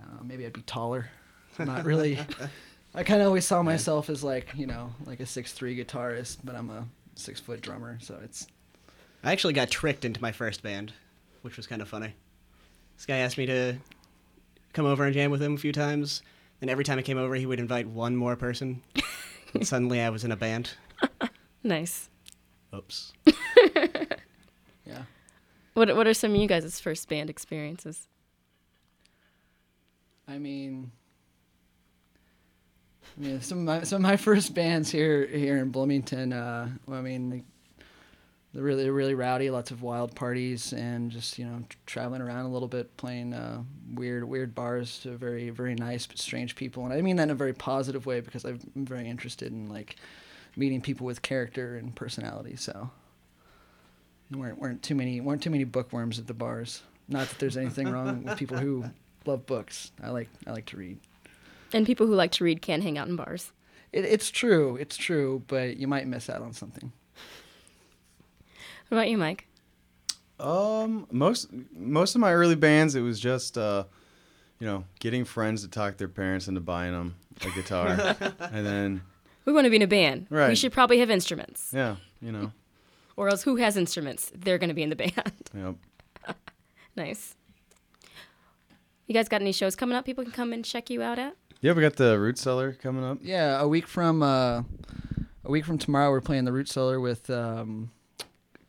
uh, 0.01 0.23
maybe 0.25 0.47
I'd 0.47 0.53
be 0.53 0.63
taller. 0.63 1.09
I'm 1.63 1.75
not 1.77 1.85
really. 1.87 2.19
I 2.95 3.03
kind 3.05 3.21
of 3.23 3.29
always 3.29 3.45
saw 3.47 3.63
myself 3.63 4.11
as 4.11 4.23
like 4.23 4.49
you 4.55 4.67
know 4.67 4.93
like 5.07 5.21
a 5.21 5.27
six 5.27 5.53
three 5.53 5.77
guitarist, 5.77 6.39
but 6.45 6.55
I'm 6.55 6.71
a 6.71 6.87
six 7.15 7.41
foot 7.41 7.61
drummer. 7.61 7.99
So 8.01 8.19
it's 8.23 8.47
I 9.25 9.33
actually 9.33 9.53
got 9.55 9.71
tricked 9.71 10.05
into 10.05 10.21
my 10.21 10.33
first 10.33 10.63
band, 10.63 10.93
which 11.43 11.57
was 11.57 11.67
kind 11.67 11.81
of 11.81 11.89
funny. 11.89 12.15
This 12.97 13.07
guy 13.07 13.19
asked 13.19 13.39
me 13.39 13.47
to 13.47 13.77
come 14.73 14.87
over 14.87 15.05
and 15.05 15.15
jam 15.15 15.31
with 15.31 15.43
him 15.43 15.55
a 15.55 15.59
few 15.59 15.73
times, 15.73 16.23
and 16.61 16.69
every 16.69 16.85
time 16.85 16.99
I 16.99 17.03
came 17.03 17.19
over, 17.19 17.35
he 17.35 17.47
would 17.47 17.61
invite 17.61 17.87
one 17.87 18.17
more 18.17 18.37
person. 18.37 18.83
and 19.55 19.67
suddenly, 19.67 20.01
I 20.01 20.11
was 20.11 20.25
in 20.25 20.33
a 20.33 20.37
band. 20.37 20.71
Nice. 21.65 22.09
Oops. 22.75 23.13
yeah. 24.85 25.03
What 25.75 25.95
What 25.95 26.09
are 26.09 26.15
some 26.15 26.35
of 26.35 26.41
you 26.41 26.49
guys' 26.49 26.81
first 26.81 27.09
band 27.09 27.31
experiences? 27.31 28.09
I 30.27 30.39
mean, 30.39 30.91
Mean, 33.17 33.41
some 33.41 33.59
of 33.59 33.65
my 33.65 33.83
some 33.83 33.97
of 33.97 34.03
my 34.03 34.17
first 34.17 34.55
bands 34.55 34.91
here 34.91 35.27
here 35.27 35.59
in 35.59 35.71
Bloomington. 35.71 36.33
Uh, 36.33 36.71
well, 36.87 36.99
I 36.99 37.03
mean, 37.03 37.31
they- 37.31 37.43
they're 38.55 38.63
really 38.63 38.91
really 38.91 39.15
rowdy, 39.15 39.49
lots 39.49 39.71
of 39.71 39.81
wild 39.81 40.15
parties, 40.15 40.75
and 40.75 41.11
just 41.11 41.39
you 41.39 41.47
know 41.47 41.63
traveling 41.87 42.21
around 42.21 42.45
a 42.45 42.51
little 42.51 42.69
bit, 42.69 42.95
playing 42.99 43.33
uh, 43.33 43.63
weird 43.95 44.25
weird 44.25 44.55
bars 44.55 44.99
to 45.01 45.11
very 45.17 45.49
very 45.49 45.75
nice 45.75 46.07
but 46.07 46.19
strange 46.19 46.55
people. 46.55 46.85
And 46.85 46.93
I 46.93 47.01
mean 47.01 47.17
that 47.17 47.25
in 47.25 47.31
a 47.31 47.35
very 47.35 47.55
positive 47.55 48.05
way 48.05 48.21
because 48.21 48.45
I'm 48.45 48.61
very 48.77 49.09
interested 49.09 49.53
in 49.53 49.71
like 49.71 49.97
meeting 50.55 50.83
people 50.83 51.07
with 51.07 51.23
character 51.23 51.77
and 51.77 51.95
personality. 51.97 52.57
So 52.57 52.91
there 54.31 54.39
weren't 54.41 54.59
weren't 54.59 54.83
too 54.83 54.95
many 54.95 55.21
weren't 55.23 55.43
too 55.43 55.51
many 55.51 55.65
bookworms 55.65 56.19
at 56.19 56.27
the 56.27 56.35
bars. 56.35 56.83
Not 57.09 57.29
that 57.29 57.39
there's 57.39 57.57
anything 57.57 57.89
wrong 57.91 58.25
with 58.25 58.37
people 58.39 58.59
who 58.59 58.85
love 59.25 59.47
books. 59.47 59.93
I 60.03 60.11
like 60.11 60.29
I 60.47 60.51
like 60.53 60.67
to 60.67 60.77
read. 60.77 60.99
And 61.73 61.87
people 61.87 62.07
who 62.07 62.15
like 62.15 62.33
to 62.33 62.45
read 62.45 62.63
can 62.63 62.83
hang 62.83 62.99
out 62.99 63.09
in 63.09 63.17
bars. 63.17 63.53
It, 63.93 64.05
it's 64.05 64.31
true, 64.31 64.77
it's 64.77 64.97
true, 64.97 65.43
but 65.47 65.77
you 65.77 65.87
might 65.87 66.07
miss 66.07 66.29
out 66.31 66.43
on 66.43 66.53
something. 66.53 66.93
What 68.89 68.99
about 68.99 69.09
you, 69.11 69.17
Mike? 69.19 69.47
Um, 70.39 71.07
most 71.11 71.49
most 71.75 72.15
of 72.15 72.21
my 72.21 72.33
early 72.33 72.57
bands, 72.57 72.95
it 72.95 73.01
was 73.01 73.21
just 73.21 73.57
uh, 73.57 73.85
you 74.59 74.67
know, 74.67 74.85
getting 75.01 75.25
friends 75.25 75.63
to 75.63 75.69
talk 75.69 75.97
their 75.97 76.09
parents 76.09 76.49
into 76.49 76.61
buying 76.61 76.93
them 76.93 77.15
a 77.45 77.51
guitar, 77.51 77.89
and 78.53 78.67
then 78.67 79.03
We 79.45 79.53
want 79.53 79.65
to 79.67 79.71
be 79.71 79.77
in 79.77 79.83
a 79.83 79.87
band. 79.87 80.27
Right. 80.31 80.49
We 80.49 80.55
should 80.57 80.73
probably 80.73 80.99
have 80.99 81.11
instruments. 81.11 81.71
yeah, 81.73 81.97
you 82.21 82.33
know, 82.33 82.53
Or 83.17 83.29
else, 83.29 83.43
who 83.43 83.57
has 83.57 83.77
instruments? 83.77 84.31
They're 84.35 84.59
going 84.59 84.69
to 84.69 84.75
be 84.75 84.83
in 84.83 84.91
the 84.91 84.97
band. 84.97 85.13
yep. 85.55 85.75
nice. 86.97 87.35
You 89.07 89.15
guys 89.15 89.29
got 89.29 89.41
any 89.43 89.53
shows 89.53 89.75
coming 89.77 89.97
up? 89.97 90.05
People 90.05 90.25
can 90.25 90.33
come 90.33 90.53
and 90.53 90.65
check 90.65 90.91
you 90.91 91.03
out 91.03 91.19
at. 91.19 91.37
Yeah, 91.63 91.73
we 91.73 91.81
got 91.83 91.97
the 91.97 92.19
Root 92.19 92.39
Cellar 92.39 92.73
coming 92.73 93.05
up. 93.05 93.19
Yeah, 93.23 93.61
a 93.61 93.69
week 93.69 93.87
from 93.87 94.23
uh, 94.23 94.63
a 95.45 95.51
week 95.51 95.65
from 95.65 95.79
tomorrow, 95.79 96.11
we're 96.11 96.21
playing 96.21 96.45
the 96.45 96.53
Root 96.53 96.69
Cellar 96.69 97.01
with 97.01 97.31
um, 97.31 97.91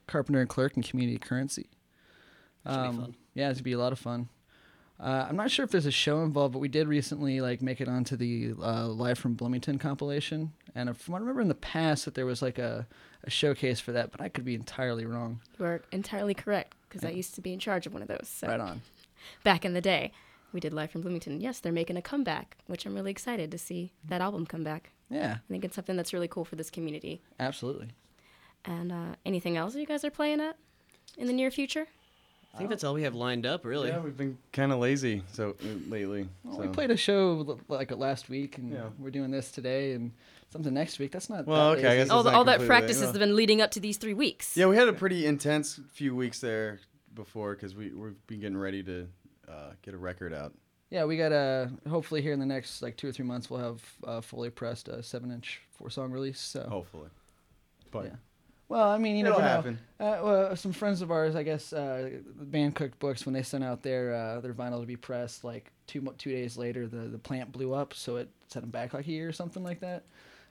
Carpenter 0.08 0.40
and 0.42 0.48
Clerk 0.50 0.76
and 0.76 0.88
Community 0.88 1.18
Currency. 1.18 1.68
Should 2.66 2.72
be 2.74 2.78
Um, 2.80 2.98
fun. 3.00 3.16
Yeah, 3.34 3.50
it's 3.50 3.60
gonna 3.60 3.64
be 3.64 3.72
a 3.74 3.80
lot 3.80 3.92
of 3.94 4.00
fun. 4.00 4.30
Uh, 5.00 5.26
I'm 5.28 5.36
not 5.36 5.50
sure 5.50 5.66
if 5.66 5.72
there's 5.72 5.88
a 5.88 5.92
show 5.92 6.22
involved, 6.22 6.54
but 6.54 6.60
we 6.60 6.68
did 6.68 6.88
recently 6.88 7.42
like 7.42 7.62
make 7.64 7.82
it 7.82 7.88
onto 7.90 8.16
the 8.16 8.54
uh, 8.62 8.88
Live 8.88 9.18
from 9.18 9.34
Bloomington 9.34 9.80
compilation. 9.80 10.54
And 10.76 10.88
if 10.88 11.10
I 11.10 11.18
remember 11.18 11.42
in 11.42 11.48
the 11.48 11.56
past 11.56 12.06
that 12.06 12.14
there 12.14 12.28
was 12.28 12.42
like 12.44 12.60
a, 12.60 12.88
a 13.24 13.30
showcase 13.30 13.80
for 13.80 13.92
that, 13.92 14.12
but 14.12 14.22
I 14.22 14.30
could 14.30 14.46
be 14.46 14.54
entirely 14.56 15.06
wrong. 15.06 15.42
You 15.60 15.66
are 15.66 15.82
entirely 15.92 16.36
correct 16.36 16.76
because 16.88 17.04
I 17.04 17.10
used 17.10 17.34
to 17.36 17.42
be 17.42 17.52
in 17.54 17.60
charge 17.60 17.86
of 17.88 17.94
one 17.94 18.02
of 18.04 18.08
those. 18.08 18.30
So 18.32 18.48
Right 18.48 18.60
on. 18.60 18.82
back 19.44 19.66
in 19.66 19.74
the 19.74 19.82
day, 19.82 20.12
we 20.54 20.60
did 20.60 20.74
Live 20.74 20.92
from 20.92 21.02
Bloomington. 21.02 21.42
Yes, 21.42 21.60
they're 21.60 21.72
making 21.72 21.98
a 21.98 22.02
comeback, 22.02 22.58
which 22.68 22.86
I'm 22.86 22.94
really 22.96 23.12
excited 23.12 23.52
to 23.52 23.58
see 23.58 23.92
that 24.08 24.22
album 24.22 24.46
come 24.46 24.64
back. 24.64 24.92
Yeah, 25.10 25.38
I 25.38 25.52
think 25.52 25.66
it's 25.66 25.76
something 25.76 25.96
that's 25.96 26.14
really 26.14 26.28
cool 26.28 26.46
for 26.46 26.56
this 26.56 26.70
community. 26.70 27.22
absolutely. 27.40 27.90
And 28.66 28.94
uh, 28.94 29.16
anything 29.26 29.58
else 29.58 29.74
that 29.74 29.82
you 29.82 29.86
guys 29.86 30.06
are 30.06 30.10
playing 30.10 30.40
at 30.40 30.56
in 31.18 31.28
the 31.28 31.34
near 31.34 31.52
future? 31.52 31.86
I 32.54 32.58
think 32.60 32.70
that's 32.70 32.84
all 32.84 32.94
we 32.94 33.02
have 33.04 33.16
lined 33.16 33.46
up, 33.46 33.66
really. 33.66 33.90
Yeah, 33.90 34.00
we've 34.00 34.16
been 34.16 34.38
kind 34.54 34.72
of 34.72 34.78
lazy 34.80 35.24
so 35.34 35.56
uh, 35.62 35.68
lately. 35.90 36.30
Well, 36.44 36.56
so. 36.56 36.62
we 36.62 36.68
played 36.68 36.92
a 36.92 36.96
show 36.98 37.60
like 37.68 37.92
last 37.92 38.30
week, 38.30 38.58
and 38.60 38.72
Yeah. 38.72 38.90
we're 39.00 39.10
doing 39.10 39.32
this 39.32 39.52
today, 39.52 39.94
and 39.94 40.12
something 40.52 40.74
next 40.74 41.00
week. 41.00 41.12
That's 41.12 41.30
not. 41.30 41.46
Well, 41.48 41.72
that 41.72 41.80
okay, 41.80 41.88
I 41.88 41.90
lazy. 41.90 42.04
guess 42.04 42.10
all, 42.12 42.24
not 42.24 42.34
all 42.36 42.44
that 42.46 42.60
completely- 42.60 42.68
practice 42.68 43.02
has 43.02 43.12
been 43.18 43.36
leading 43.36 43.60
up 43.62 43.72
to 43.72 43.80
these 43.80 43.98
three 43.98 44.14
weeks. 44.14 44.56
Yeah, 44.56 44.68
we 44.68 44.76
had 44.78 44.88
a 44.88 44.94
pretty 44.94 45.26
intense 45.26 45.80
few 45.92 46.16
weeks 46.16 46.40
there 46.40 46.80
before 47.16 47.56
because 47.56 47.76
we 47.76 47.90
we've 47.92 48.16
been 48.28 48.40
getting 48.40 48.58
ready 48.58 48.82
to 48.84 49.08
uh, 49.48 49.72
get 49.82 49.94
a 49.94 49.98
record 49.98 50.34
out. 50.34 50.54
Yeah, 50.90 51.06
we 51.06 51.18
got 51.18 51.32
a. 51.32 51.72
Hopefully, 51.90 52.22
here 52.22 52.34
in 52.34 52.40
the 52.40 52.46
next 52.46 52.82
like 52.82 52.98
two 52.98 53.08
or 53.08 53.12
three 53.12 53.26
months, 53.26 53.50
we'll 53.50 53.60
have 53.62 53.82
uh, 54.06 54.22
fully 54.22 54.50
pressed 54.50 54.88
a 54.88 55.02
seven-inch 55.02 55.62
four-song 55.72 56.12
release. 56.12 56.40
So, 56.40 56.68
Hopefully, 56.70 57.10
but 57.92 58.06
Yeah. 58.06 58.16
well, 58.70 58.90
I 58.90 59.00
mean, 59.00 59.16
you 59.16 59.26
it'll 59.26 59.40
never 59.40 59.50
know. 59.50 59.56
happen. 59.56 59.80
Uh, 60.00 60.20
well, 60.24 60.56
some 60.56 60.72
friends 60.72 61.02
of 61.02 61.10
ours, 61.10 61.36
I 61.36 61.42
guess, 61.42 61.74
uh, 61.74 62.12
the 62.38 62.46
band 62.46 62.76
Cooked 62.76 63.00
Books, 63.00 63.26
when 63.26 63.34
they 63.34 63.42
sent 63.42 63.64
out 63.64 63.82
their 63.82 64.14
uh, 64.14 64.40
their 64.42 64.54
vinyl 64.54 64.82
to 64.82 64.86
be 64.86 64.96
pressed, 64.96 65.44
like 65.44 65.72
two 65.88 66.02
two 66.20 66.32
days 66.32 66.58
later, 66.58 66.88
the, 66.88 67.08
the 67.08 67.18
plant 67.18 67.52
blew 67.52 67.74
up, 67.74 67.96
so 67.96 68.18
it 68.18 68.30
set 68.50 68.62
them 68.62 68.70
back 68.70 68.94
like 68.94 69.08
a 69.08 69.12
year 69.12 69.28
or 69.28 69.34
something 69.34 69.64
like 69.64 69.80
that. 69.80 70.04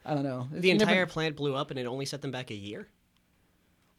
I 0.04 0.14
don't 0.14 0.24
know. 0.24 0.48
The 0.50 0.66
You 0.66 0.74
never- 0.74 0.90
entire 0.90 1.06
plant 1.06 1.36
blew 1.36 1.54
up, 1.54 1.70
and 1.70 1.78
it 1.78 1.86
only 1.86 2.04
set 2.06 2.20
them 2.20 2.32
back 2.32 2.50
a 2.50 2.54
year. 2.56 2.88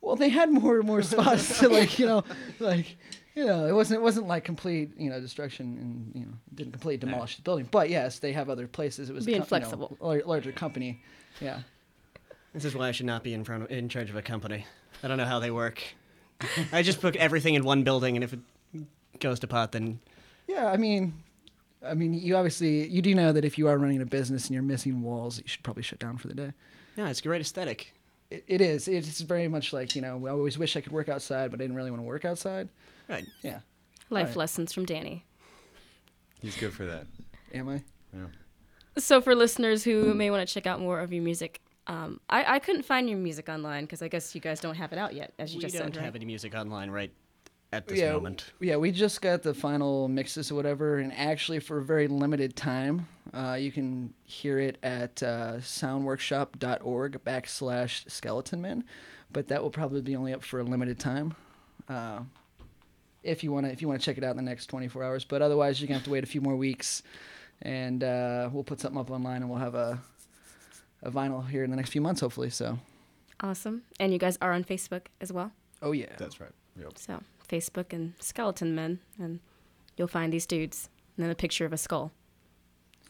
Well, 0.01 0.17
they 0.17 0.27
had 0.27 0.51
more 0.51 0.81
more 0.83 1.01
spots 1.03 1.59
to 1.59 1.69
like 1.69 1.97
you 1.99 2.05
know 2.05 2.25
like 2.59 2.97
you 3.35 3.45
know 3.45 3.65
it 3.67 3.71
wasn't 3.73 3.99
it 3.99 4.03
wasn't 4.03 4.27
like 4.27 4.43
complete 4.43 4.91
you 4.97 5.09
know 5.09 5.19
destruction 5.19 5.77
and 5.77 6.11
you 6.21 6.25
know 6.27 6.33
didn't 6.53 6.71
completely 6.73 6.97
demolish 6.97 7.35
the 7.37 7.41
building. 7.41 7.67
But 7.71 7.89
yes, 7.89 8.19
they 8.19 8.31
have 8.33 8.49
other 8.49 8.67
places. 8.67 9.09
It 9.09 9.13
was 9.13 9.25
Being 9.25 9.37
co- 9.41 9.55
you 9.55 9.61
know, 9.61 9.67
flexible. 9.67 9.97
lar- 9.99 10.21
larger 10.25 10.51
company. 10.51 11.01
Yeah. 11.41 11.59
This 12.53 12.65
is 12.65 12.75
why 12.75 12.87
I 12.89 12.91
should 12.91 13.07
not 13.07 13.23
be 13.23 13.33
in 13.33 13.43
front 13.43 13.63
of, 13.63 13.71
in 13.71 13.89
charge 13.89 14.09
of 14.11 14.15
a 14.15 14.21
company. 14.21 14.65
I 15.01 15.07
don't 15.07 15.17
know 15.17 15.25
how 15.25 15.39
they 15.39 15.49
work. 15.51 15.81
I 16.71 16.83
just 16.83 17.01
put 17.01 17.15
everything 17.15 17.55
in 17.55 17.63
one 17.63 17.83
building, 17.83 18.15
and 18.15 18.23
if 18.23 18.33
it 18.33 18.39
goes 19.19 19.39
to 19.39 19.47
pot, 19.47 19.71
then 19.71 19.99
Yeah, 20.47 20.67
I 20.67 20.77
mean, 20.77 21.13
I 21.83 21.95
mean, 21.95 22.13
you 22.13 22.35
obviously 22.35 22.87
you 22.87 23.01
do 23.01 23.15
know 23.15 23.31
that 23.31 23.43
if 23.43 23.57
you 23.57 23.67
are 23.69 23.77
running 23.77 24.01
a 24.01 24.05
business 24.05 24.45
and 24.45 24.53
you're 24.53 24.61
missing 24.61 25.01
walls, 25.01 25.39
you 25.39 25.45
should 25.47 25.63
probably 25.63 25.81
shut 25.83 25.97
down 25.99 26.17
for 26.17 26.27
the 26.27 26.35
day. 26.35 26.51
no, 26.97 27.05
it's 27.07 27.21
great 27.21 27.41
aesthetic. 27.41 27.93
It, 28.33 28.43
it 28.47 28.61
is. 28.61 28.87
It's 28.87 29.21
very 29.21 29.47
much 29.47 29.73
like 29.73 29.95
you 29.95 30.01
know. 30.01 30.25
I 30.25 30.31
always 30.31 30.57
wish 30.57 30.75
I 30.75 30.81
could 30.81 30.91
work 30.91 31.07
outside, 31.07 31.51
but 31.51 31.59
I 31.59 31.63
didn't 31.63 31.75
really 31.75 31.91
want 31.91 32.01
to 32.01 32.07
work 32.07 32.25
outside. 32.25 32.67
Right. 33.07 33.25
Yeah. 33.41 33.59
Life 34.09 34.23
Alright. 34.23 34.37
lessons 34.37 34.73
from 34.73 34.85
Danny. 34.85 35.25
He's 36.41 36.57
good 36.57 36.73
for 36.73 36.85
that. 36.85 37.05
Am 37.53 37.69
I? 37.69 37.83
Yeah. 38.13 38.25
So 38.97 39.21
for 39.21 39.35
listeners 39.35 39.83
who 39.83 40.13
may 40.13 40.29
want 40.29 40.47
to 40.47 40.53
check 40.53 40.67
out 40.67 40.79
more 40.79 40.99
of 40.99 41.13
your 41.13 41.23
music, 41.23 41.61
um, 41.87 42.19
I, 42.29 42.55
I 42.55 42.59
couldn't 42.59 42.83
find 42.83 43.09
your 43.09 43.17
music 43.17 43.49
online 43.49 43.85
because 43.85 44.01
I 44.01 44.07
guess 44.07 44.35
you 44.35 44.41
guys 44.41 44.59
don't 44.59 44.75
have 44.75 44.91
it 44.91 44.97
out 44.97 45.13
yet, 45.13 45.33
as 45.39 45.53
you 45.53 45.59
we 45.59 45.61
just 45.63 45.73
said. 45.73 45.79
We 45.79 45.83
don't 45.85 45.93
said, 45.93 45.99
right? 45.99 46.05
have 46.05 46.15
any 46.15 46.25
music 46.25 46.55
online 46.55 46.89
right 46.91 47.11
at 47.73 47.87
this 47.87 47.99
yeah, 47.99 48.13
moment. 48.13 48.45
Yeah, 48.59 48.77
we 48.77 48.91
just 48.91 49.21
got 49.21 49.41
the 49.41 49.53
final 49.53 50.07
mixes 50.07 50.51
or 50.51 50.55
whatever, 50.55 50.97
and 50.99 51.11
actually 51.13 51.59
for 51.59 51.79
a 51.79 51.83
very 51.83 52.07
limited 52.07 52.55
time, 52.55 53.07
uh, 53.33 53.57
you 53.59 53.71
can 53.71 54.13
hear 54.23 54.59
it 54.59 54.77
at 54.83 55.21
uh, 55.23 55.55
soundworkshop.org 55.57 57.23
backslash 57.23 58.05
skeletonman, 58.05 58.83
but 59.31 59.47
that 59.47 59.61
will 59.61 59.71
probably 59.71 60.01
be 60.01 60.15
only 60.15 60.33
up 60.33 60.43
for 60.43 60.59
a 60.59 60.63
limited 60.63 60.99
time. 60.99 61.35
Uh, 61.89 62.19
if 63.23 63.43
you 63.43 63.51
want 63.51 63.65
to, 63.65 63.71
if 63.71 63.81
you 63.81 63.87
want 63.87 63.99
to 63.99 64.05
check 64.05 64.17
it 64.17 64.23
out 64.23 64.31
in 64.31 64.37
the 64.37 64.43
next 64.43 64.67
24 64.67 65.03
hours, 65.03 65.25
but 65.25 65.41
otherwise 65.41 65.81
you're 65.81 65.87
gonna 65.87 65.97
have 65.97 66.05
to 66.05 66.11
wait 66.11 66.23
a 66.23 66.27
few 66.27 66.41
more 66.41 66.55
weeks, 66.55 67.01
and 67.63 68.03
uh, 68.03 68.49
we'll 68.53 68.63
put 68.63 68.79
something 68.79 68.99
up 68.99 69.09
online, 69.09 69.41
and 69.41 69.49
we'll 69.49 69.59
have 69.59 69.75
a 69.75 69.99
a 71.01 71.11
vinyl 71.11 71.45
here 71.45 71.63
in 71.63 71.69
the 71.69 71.75
next 71.75 71.89
few 71.89 72.01
months, 72.01 72.21
hopefully. 72.21 72.49
So, 72.49 72.79
Awesome. 73.41 73.81
And 73.99 74.13
you 74.13 74.19
guys 74.19 74.37
are 74.41 74.53
on 74.53 74.63
Facebook 74.63 75.07
as 75.19 75.33
well. 75.33 75.51
oh 75.81 75.91
yeah, 75.91 76.15
That's 76.17 76.39
right. 76.39 76.51
Yep. 76.79 76.97
So 76.97 77.19
Facebook 77.47 77.93
and 77.93 78.13
Skeleton 78.19 78.73
Men, 78.75 78.99
and 79.19 79.39
you'll 79.97 80.07
find 80.07 80.31
these 80.33 80.45
dudes, 80.45 80.89
and 81.17 81.23
then 81.23 81.31
a 81.31 81.35
picture 81.35 81.65
of 81.65 81.73
a 81.73 81.77
skull. 81.77 82.11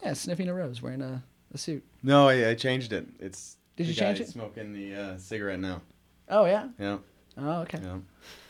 yeah, 0.04 0.14
sniffing 0.14 0.48
a 0.48 0.54
rose, 0.54 0.82
wearing 0.82 1.02
a, 1.02 1.24
a 1.54 1.58
suit. 1.58 1.84
No, 2.02 2.28
I, 2.30 2.50
I 2.50 2.56
changed 2.56 2.94
it. 2.94 3.08
It's 3.20 3.58
Did 3.76 3.86
the 3.88 3.90
you 3.90 3.96
change 3.96 4.18
guy 4.20 4.24
it? 4.26 4.30
Smoking 4.30 4.74
the 4.74 4.96
uh, 4.96 5.18
cigarette 5.18 5.60
now. 5.60 5.82
Oh 6.30 6.46
yeah. 6.46 6.68
Yeah, 6.80 6.98
Oh 7.38 7.62
okay. 7.62 7.80
yeah. 7.84 7.98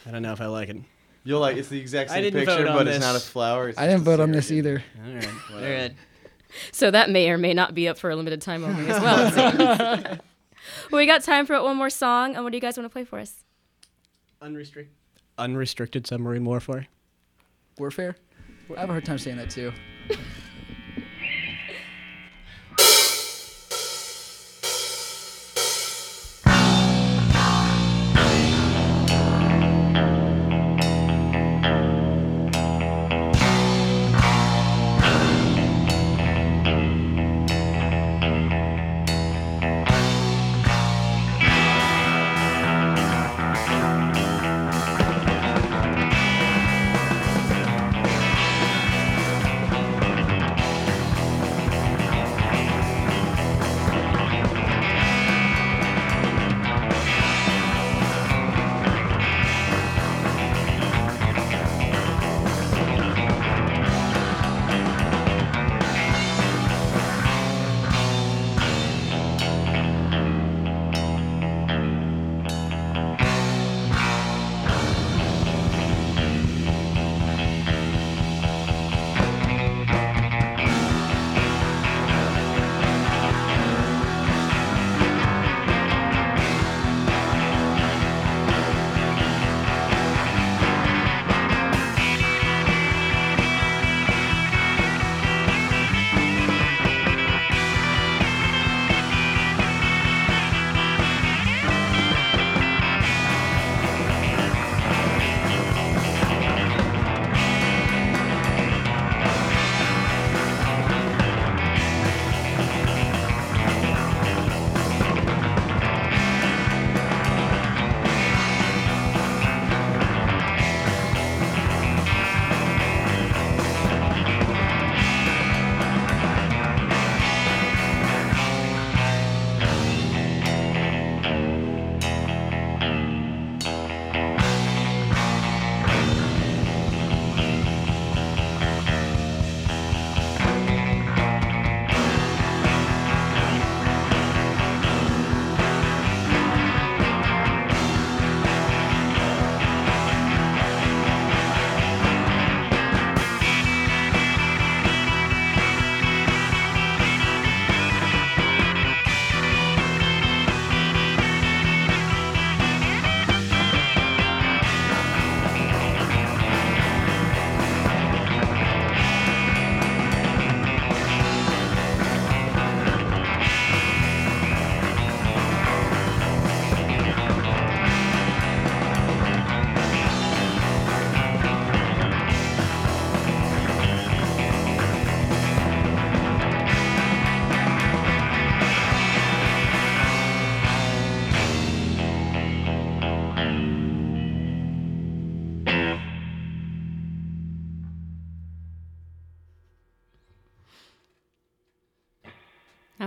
I 0.06 0.12
don't 0.12 0.22
know 0.22 0.34
if 0.34 0.42
I 0.42 0.46
like 0.48 0.70
it. 0.70 0.78
You'll 1.26 1.40
like 1.40 1.56
it's 1.58 1.70
the 1.70 1.80
exact 1.80 2.12
I 2.12 2.16
same 2.16 2.24
didn't 2.24 2.40
picture, 2.46 2.64
vote 2.64 2.68
on 2.68 2.78
but 2.78 2.88
it's 2.88 3.00
not 3.00 3.12
a 3.12 3.14
this. 3.14 3.28
flower. 3.30 3.70
It's 3.70 3.80
I 3.80 3.88
didn't 3.88 4.00
just 4.04 4.08
a 4.08 4.12
vote 4.12 4.20
on 4.24 4.32
this 4.32 4.48
cigarette. 4.48 4.84
either. 4.98 5.08
All 5.08 5.14
right. 5.16 5.28
All 5.50 5.56
Whatever. 5.56 5.94
So 6.72 6.92
that 6.92 7.10
may 7.10 7.30
or 7.30 7.38
may 7.38 7.54
not 7.54 7.74
be 7.74 7.88
up 7.88 7.98
for 7.98 8.10
a 8.12 8.16
limited 8.16 8.42
time 8.42 8.64
only 8.64 8.88
as 8.90 9.02
well. 9.02 9.28
it 9.28 9.34
seems. 9.34 9.58
well, 10.92 11.00
we 11.00 11.06
got 11.08 11.24
time 11.24 11.46
for 11.48 11.60
one 11.64 11.78
more 11.78 11.90
song. 11.90 12.36
And 12.36 12.44
what 12.44 12.52
do 12.52 12.58
you 12.58 12.62
guys 12.62 12.78
want 12.78 12.86
to 12.86 12.94
play 12.94 13.06
for 13.06 13.18
us? 13.20 13.44
Unrestricted. 14.42 14.94
Unrestricted 15.38 16.06
submarine 16.06 16.46
warfare. 16.46 16.88
Warfare? 17.80 18.16
I 18.76 18.80
have 18.82 18.90
a 18.90 18.94
hard 18.94 19.06
time 19.06 19.18
saying 19.18 19.38
that 19.38 19.50
too. 19.50 19.72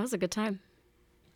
Was 0.06 0.12
a 0.12 0.18
good 0.18 0.30
time. 0.30 0.60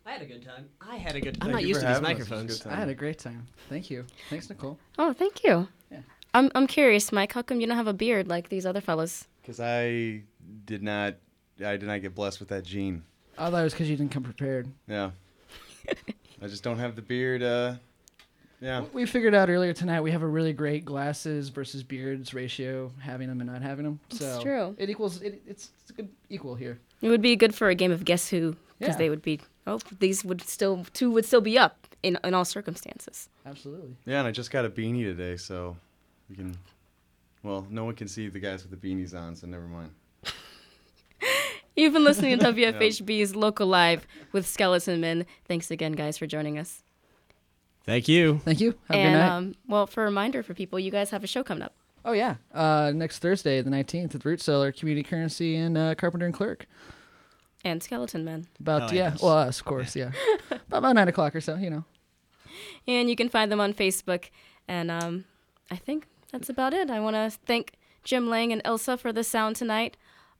I 0.05 0.13
had 0.13 0.21
a 0.21 0.25
good 0.25 0.45
time. 0.45 0.69
I 0.79 0.95
had 0.95 1.17
a 1.17 1.19
good. 1.19 1.37
Time. 1.37 1.49
I'm 1.49 1.51
not 1.51 1.65
used 1.65 1.81
to 1.81 1.85
these 1.85 1.95
having 1.97 2.05
us. 2.05 2.11
It 2.11 2.19
was 2.19 2.31
a 2.31 2.35
microphones. 2.35 2.65
I 2.65 2.75
had 2.75 2.87
a 2.87 2.95
great 2.95 3.19
time. 3.19 3.47
Thank 3.67 3.89
you. 3.89 4.05
Thanks, 4.29 4.49
Nicole. 4.49 4.79
Oh, 4.97 5.11
thank 5.11 5.43
you. 5.43 5.67
Yeah. 5.91 5.99
I'm 6.33 6.49
I'm 6.55 6.67
curious, 6.67 7.11
Mike. 7.11 7.33
How 7.33 7.41
come 7.41 7.59
you 7.59 7.67
don't 7.67 7.75
have 7.75 7.87
a 7.87 7.93
beard 7.93 8.29
like 8.29 8.47
these 8.47 8.65
other 8.65 8.79
fellas? 8.79 9.27
Because 9.41 9.59
I 9.59 10.21
did 10.63 10.81
not, 10.83 11.15
I 11.59 11.75
did 11.75 11.83
not 11.83 12.01
get 12.01 12.15
blessed 12.15 12.39
with 12.39 12.47
that 12.47 12.63
gene. 12.63 13.03
I 13.37 13.49
thought 13.49 13.59
it 13.59 13.63
was 13.63 13.73
because 13.73 13.89
you 13.89 13.97
didn't 13.97 14.13
come 14.13 14.23
prepared. 14.23 14.71
Yeah. 14.87 15.11
I 16.41 16.47
just 16.47 16.63
don't 16.63 16.79
have 16.79 16.95
the 16.95 17.01
beard. 17.01 17.43
Uh, 17.43 17.75
yeah. 18.61 18.85
We 18.93 19.05
figured 19.05 19.33
out 19.35 19.49
earlier 19.49 19.73
tonight 19.73 20.01
we 20.01 20.11
have 20.11 20.21
a 20.21 20.27
really 20.27 20.53
great 20.53 20.85
glasses 20.85 21.49
versus 21.49 21.83
beards 21.83 22.33
ratio, 22.33 22.91
having 22.99 23.27
them 23.27 23.41
and 23.41 23.49
not 23.49 23.61
having 23.61 23.83
them. 23.85 23.99
It's 24.09 24.19
So 24.19 24.41
true. 24.41 24.75
It 24.77 24.89
equals. 24.89 25.21
It, 25.21 25.41
it's, 25.47 25.71
it's 25.81 25.89
a 25.89 25.93
good 25.93 26.09
equal 26.29 26.55
here. 26.55 26.79
It 27.01 27.09
would 27.09 27.21
be 27.21 27.35
good 27.35 27.53
for 27.55 27.67
a 27.69 27.75
game 27.75 27.91
of 27.91 28.05
Guess 28.05 28.29
Who 28.29 28.55
because 28.79 28.93
Yeah. 28.93 28.97
they 28.97 29.09
would 29.09 29.21
be. 29.21 29.41
Oh, 29.67 29.79
these 29.99 30.23
would 30.23 30.41
still 30.41 30.85
two 30.93 31.11
would 31.11 31.25
still 31.25 31.41
be 31.41 31.57
up 31.57 31.87
in 32.03 32.17
in 32.23 32.33
all 32.33 32.45
circumstances. 32.45 33.29
Absolutely. 33.45 33.95
Yeah, 34.05 34.19
and 34.19 34.27
I 34.27 34.31
just 34.31 34.51
got 34.51 34.65
a 34.65 34.69
beanie 34.69 35.03
today, 35.03 35.37
so 35.37 35.75
we 36.29 36.35
can. 36.35 36.55
Well, 37.43 37.65
no 37.69 37.85
one 37.85 37.95
can 37.95 38.07
see 38.07 38.27
the 38.29 38.39
guys 38.39 38.63
with 38.63 38.79
the 38.79 38.87
beanies 38.87 39.15
on, 39.19 39.35
so 39.35 39.47
never 39.47 39.65
mind. 39.67 39.91
You've 41.75 41.93
been 41.93 42.03
listening 42.03 42.37
to 42.37 42.45
WFHB's 42.53 43.35
Local 43.35 43.65
Live 43.67 44.05
with 44.31 44.45
Skeleton 44.47 44.99
Men. 45.01 45.25
Thanks 45.45 45.71
again, 45.71 45.93
guys, 45.93 46.17
for 46.17 46.27
joining 46.27 46.59
us. 46.59 46.83
Thank 47.85 48.07
you. 48.07 48.39
Thank 48.45 48.59
you. 48.61 48.75
Have 48.87 48.97
a 48.99 49.03
good 49.03 49.11
night. 49.11 49.29
um, 49.29 49.55
well, 49.67 49.87
for 49.87 50.03
a 50.03 50.05
reminder 50.05 50.43
for 50.43 50.53
people, 50.53 50.79
you 50.79 50.91
guys 50.91 51.09
have 51.11 51.23
a 51.23 51.27
show 51.27 51.43
coming 51.43 51.63
up. 51.63 51.73
oh 52.05 52.11
yeah, 52.13 52.35
uh, 52.53 52.91
next 52.93 53.19
Thursday, 53.19 53.61
the 53.61 53.69
nineteenth, 53.69 54.13
at 54.15 54.23
Root 54.25 54.41
Cellar 54.41 54.71
Community 54.71 55.03
Currency 55.03 55.55
and 55.55 55.77
uh, 55.77 55.95
Carpenter 55.95 56.25
and 56.25 56.33
Clerk. 56.33 56.67
And 57.63 57.81
Skeleton 57.83 58.23
Men. 58.25 58.47
About 58.59 58.91
Oh, 58.91 58.95
yeah, 58.95 59.11
yes. 59.11 59.21
well 59.21 59.37
us 59.37 59.59
of 59.59 59.65
course, 59.65 59.95
yeah, 59.95 60.11
about, 60.51 60.61
about 60.79 60.95
nine 60.95 61.07
o'clock 61.07 61.35
or 61.35 61.41
so, 61.41 61.55
you 61.57 61.69
know. 61.69 61.85
And 62.87 63.09
you 63.09 63.15
can 63.15 63.29
find 63.29 63.51
them 63.51 63.59
on 63.61 63.73
Facebook. 63.73 64.29
And 64.67 64.89
um, 64.89 65.25
I 65.69 65.75
think 65.75 66.07
that's 66.31 66.49
about 66.49 66.73
it. 66.73 66.89
I 66.89 66.99
want 66.99 67.15
to 67.15 67.29
thank 67.45 67.73
Jim 68.03 68.29
Lang 68.29 68.51
and 68.51 68.61
Elsa 68.65 68.97
for 68.97 69.13
the 69.13 69.23
sound 69.23 69.55
tonight. 69.55 69.95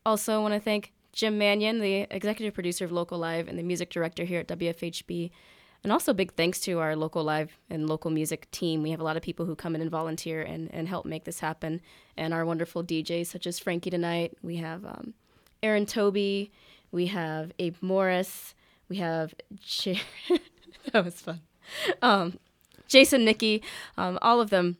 Also, 0.06 0.42
want 0.42 0.54
to 0.56 0.60
thank 0.60 0.94
Jim 1.14 1.38
Mannion, 1.38 1.80
the 1.80 2.08
executive 2.10 2.54
producer 2.56 2.86
of 2.86 2.92
Local 2.92 3.20
Live 3.20 3.48
and 3.48 3.58
the 3.60 3.64
music 3.64 3.90
director 3.92 4.24
here 4.24 4.40
at 4.40 4.48
WFHB. 4.48 5.30
And 5.84 5.92
also, 5.92 6.14
big 6.14 6.34
thanks 6.34 6.60
to 6.62 6.80
our 6.80 6.96
local 6.96 7.24
live 7.24 7.58
and 7.70 7.90
local 7.90 8.12
music 8.12 8.50
team. 8.52 8.84
We 8.84 8.92
have 8.92 9.00
a 9.00 9.04
lot 9.04 9.18
of 9.18 9.24
people 9.24 9.48
who 9.48 9.56
come 9.56 9.74
in 9.74 9.82
and 9.82 9.90
volunteer 9.90 10.42
and, 10.42 10.72
and 10.72 10.88
help 10.88 11.06
make 11.06 11.24
this 11.24 11.40
happen. 11.40 11.82
And 12.16 12.34
our 12.34 12.46
wonderful 12.46 12.84
DJs, 12.84 13.26
such 13.28 13.48
as 13.48 13.58
Frankie 13.58 13.90
tonight. 13.90 14.38
We 14.44 14.58
have 14.58 14.86
um, 14.86 15.16
Aaron 15.64 15.88
Toby. 15.88 16.52
We 16.92 17.08
have 17.08 17.52
Abe 17.58 17.78
Morris. 17.82 18.54
We 18.90 18.98
have. 18.98 19.34
J- 19.56 20.02
that 20.92 21.04
was 21.04 21.16
fun. 21.16 21.42
Um, 22.02 22.38
Jason, 22.88 23.26
Nikki, 23.26 23.64
um, 23.98 24.20
all 24.22 24.40
of 24.40 24.52
them 24.52 24.78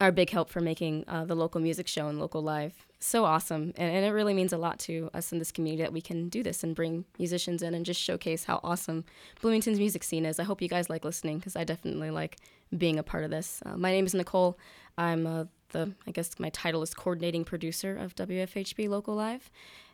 are 0.00 0.08
a 0.08 0.12
big 0.12 0.30
help 0.30 0.50
for 0.50 0.60
making 0.60 1.04
uh, 1.06 1.24
the 1.24 1.36
local 1.36 1.60
music 1.60 1.86
show 1.86 2.08
and 2.08 2.18
local 2.18 2.42
live 2.42 2.83
so 3.04 3.24
awesome. 3.24 3.72
And, 3.76 3.94
and 3.94 4.04
it 4.04 4.10
really 4.10 4.34
means 4.34 4.52
a 4.52 4.58
lot 4.58 4.78
to 4.80 5.10
us 5.14 5.32
in 5.32 5.38
this 5.38 5.52
community 5.52 5.82
that 5.82 5.92
we 5.92 6.00
can 6.00 6.28
do 6.28 6.42
this 6.42 6.64
and 6.64 6.74
bring 6.74 7.04
musicians 7.18 7.62
in 7.62 7.74
and 7.74 7.84
just 7.84 8.00
showcase 8.00 8.44
how 8.44 8.60
awesome 8.64 9.04
Bloomington's 9.40 9.78
music 9.78 10.02
scene 10.02 10.24
is. 10.24 10.38
I 10.38 10.44
hope 10.44 10.62
you 10.62 10.68
guys 10.68 10.88
like 10.88 11.04
listening 11.04 11.38
because 11.38 11.56
I 11.56 11.64
definitely 11.64 12.10
like 12.10 12.38
being 12.76 12.98
a 12.98 13.02
part 13.02 13.24
of 13.24 13.30
this. 13.30 13.62
Uh, 13.64 13.76
my 13.76 13.90
name 13.90 14.06
is 14.06 14.14
Nicole. 14.14 14.58
I'm 14.96 15.26
uh, 15.26 15.44
the, 15.70 15.92
I 16.06 16.12
guess 16.12 16.30
my 16.38 16.48
title 16.50 16.82
is 16.82 16.94
coordinating 16.94 17.44
producer 17.44 17.96
of 17.96 18.14
WFHB 18.14 18.88
Local 18.88 19.14
Live. 19.14 19.50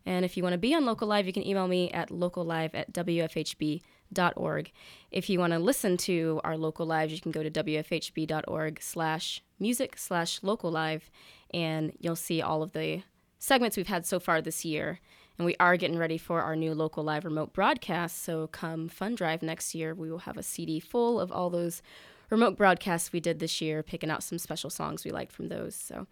And 0.07 0.25
if 0.25 0.37
you 0.37 0.43
want 0.43 0.53
to 0.55 0.59
be 0.59 0.75
on 0.75 0.87
Local 0.87 1.09
Live, 1.09 1.27
you 1.27 1.33
can 1.33 1.47
email 1.47 1.67
me 1.67 1.91
at 1.91 2.11
locallive 2.11 2.71
at 2.75 2.93
wfhb.org. 2.93 4.73
If 5.11 5.29
you 5.29 5.39
want 5.39 5.53
to 5.53 5.59
listen 5.59 5.97
to 5.99 6.41
our 6.45 6.57
local 6.57 6.87
lives, 6.87 7.13
you 7.13 7.21
can 7.21 7.33
go 7.33 7.43
to 7.43 7.51
wfhb.org 7.51 8.81
slash 8.81 9.43
music 9.59 9.99
slash 9.99 10.43
local 10.43 10.71
live, 10.71 11.11
and 11.53 11.93
you'll 11.99 12.17
see 12.17 12.41
all 12.43 12.63
of 12.63 12.73
the 12.73 13.03
segments 13.39 13.77
we've 13.77 13.87
had 13.87 14.07
so 14.07 14.21
far 14.21 14.41
this 14.41 14.65
year. 14.65 15.01
And 15.39 15.47
we 15.47 15.57
are 15.59 15.77
getting 15.77 15.99
ready 15.99 16.19
for 16.19 16.43
our 16.43 16.55
new 16.55 16.75
local 16.75 17.03
live 17.03 17.25
remote 17.25 17.55
broadcast. 17.55 18.23
So 18.23 18.49
come 18.49 18.89
Fun 18.89 19.15
Drive 19.15 19.43
next 19.43 19.75
year, 19.75 19.95
we 19.95 20.11
will 20.11 20.19
have 20.19 20.37
a 20.37 20.43
CD 20.43 20.81
full 20.81 21.19
of 21.19 21.33
all 21.33 21.49
those 21.49 21.81
remote 22.29 22.57
broadcasts 22.57 23.13
we 23.13 23.21
did 23.21 23.39
this 23.39 23.61
year, 23.61 23.83
picking 23.83 24.11
out 24.11 24.23
some 24.23 24.39
special 24.39 24.71
songs 24.71 25.05
we 25.05 25.11
liked 25.11 25.33
from 25.33 25.49
those. 25.49 25.75
So 25.75 26.07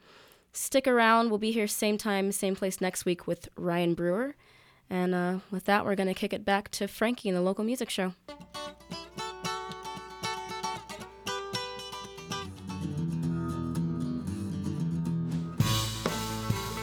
stick 0.53 0.89
around. 0.89 1.29
We'll 1.29 1.39
be 1.39 1.53
here 1.53 1.67
same 1.67 1.99
time, 1.99 2.33
same 2.33 2.57
place 2.57 2.81
next 2.81 3.05
week 3.05 3.27
with 3.27 3.49
Ryan 3.57 3.95
Brewer. 3.95 4.35
And 4.91 5.15
uh, 5.15 5.39
with 5.51 5.67
that, 5.67 5.85
we're 5.85 5.95
going 5.95 6.09
to 6.09 6.15
kick 6.15 6.33
it 6.33 6.45
back 6.45 6.71
to 6.73 6.89
Frankie 6.89 7.29
in 7.29 7.35
the 7.35 7.43
local 7.43 7.65
music 7.65 7.91
show. 7.91 8.15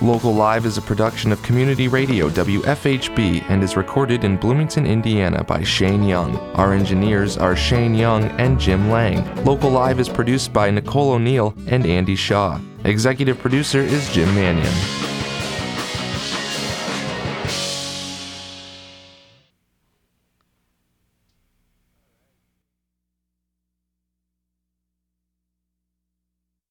Local 0.05 0.35
Live 0.35 0.67
is 0.67 0.77
a 0.77 0.83
production 0.83 1.31
of 1.31 1.41
Community 1.41 1.87
Radio 1.87 2.29
WFHB 2.29 3.43
and 3.49 3.63
is 3.63 3.75
recorded 3.75 4.23
in 4.23 4.37
Bloomington, 4.37 4.85
Indiana 4.85 5.43
by 5.43 5.63
Shane 5.63 6.03
Young. 6.03 6.37
Our 6.53 6.73
engineers 6.73 7.37
are 7.39 7.55
Shane 7.55 7.95
Young 7.95 8.25
and 8.39 8.59
Jim 8.59 8.91
Lang. 8.91 9.43
Local 9.43 9.71
Live 9.71 9.99
is 9.99 10.07
produced 10.07 10.53
by 10.53 10.69
Nicole 10.69 11.13
O'Neill 11.13 11.55
and 11.65 11.87
Andy 11.87 12.15
Shaw. 12.15 12.59
Executive 12.83 13.39
producer 13.39 13.79
is 13.79 14.07
Jim 14.13 14.33
Mannion. 14.35 15.04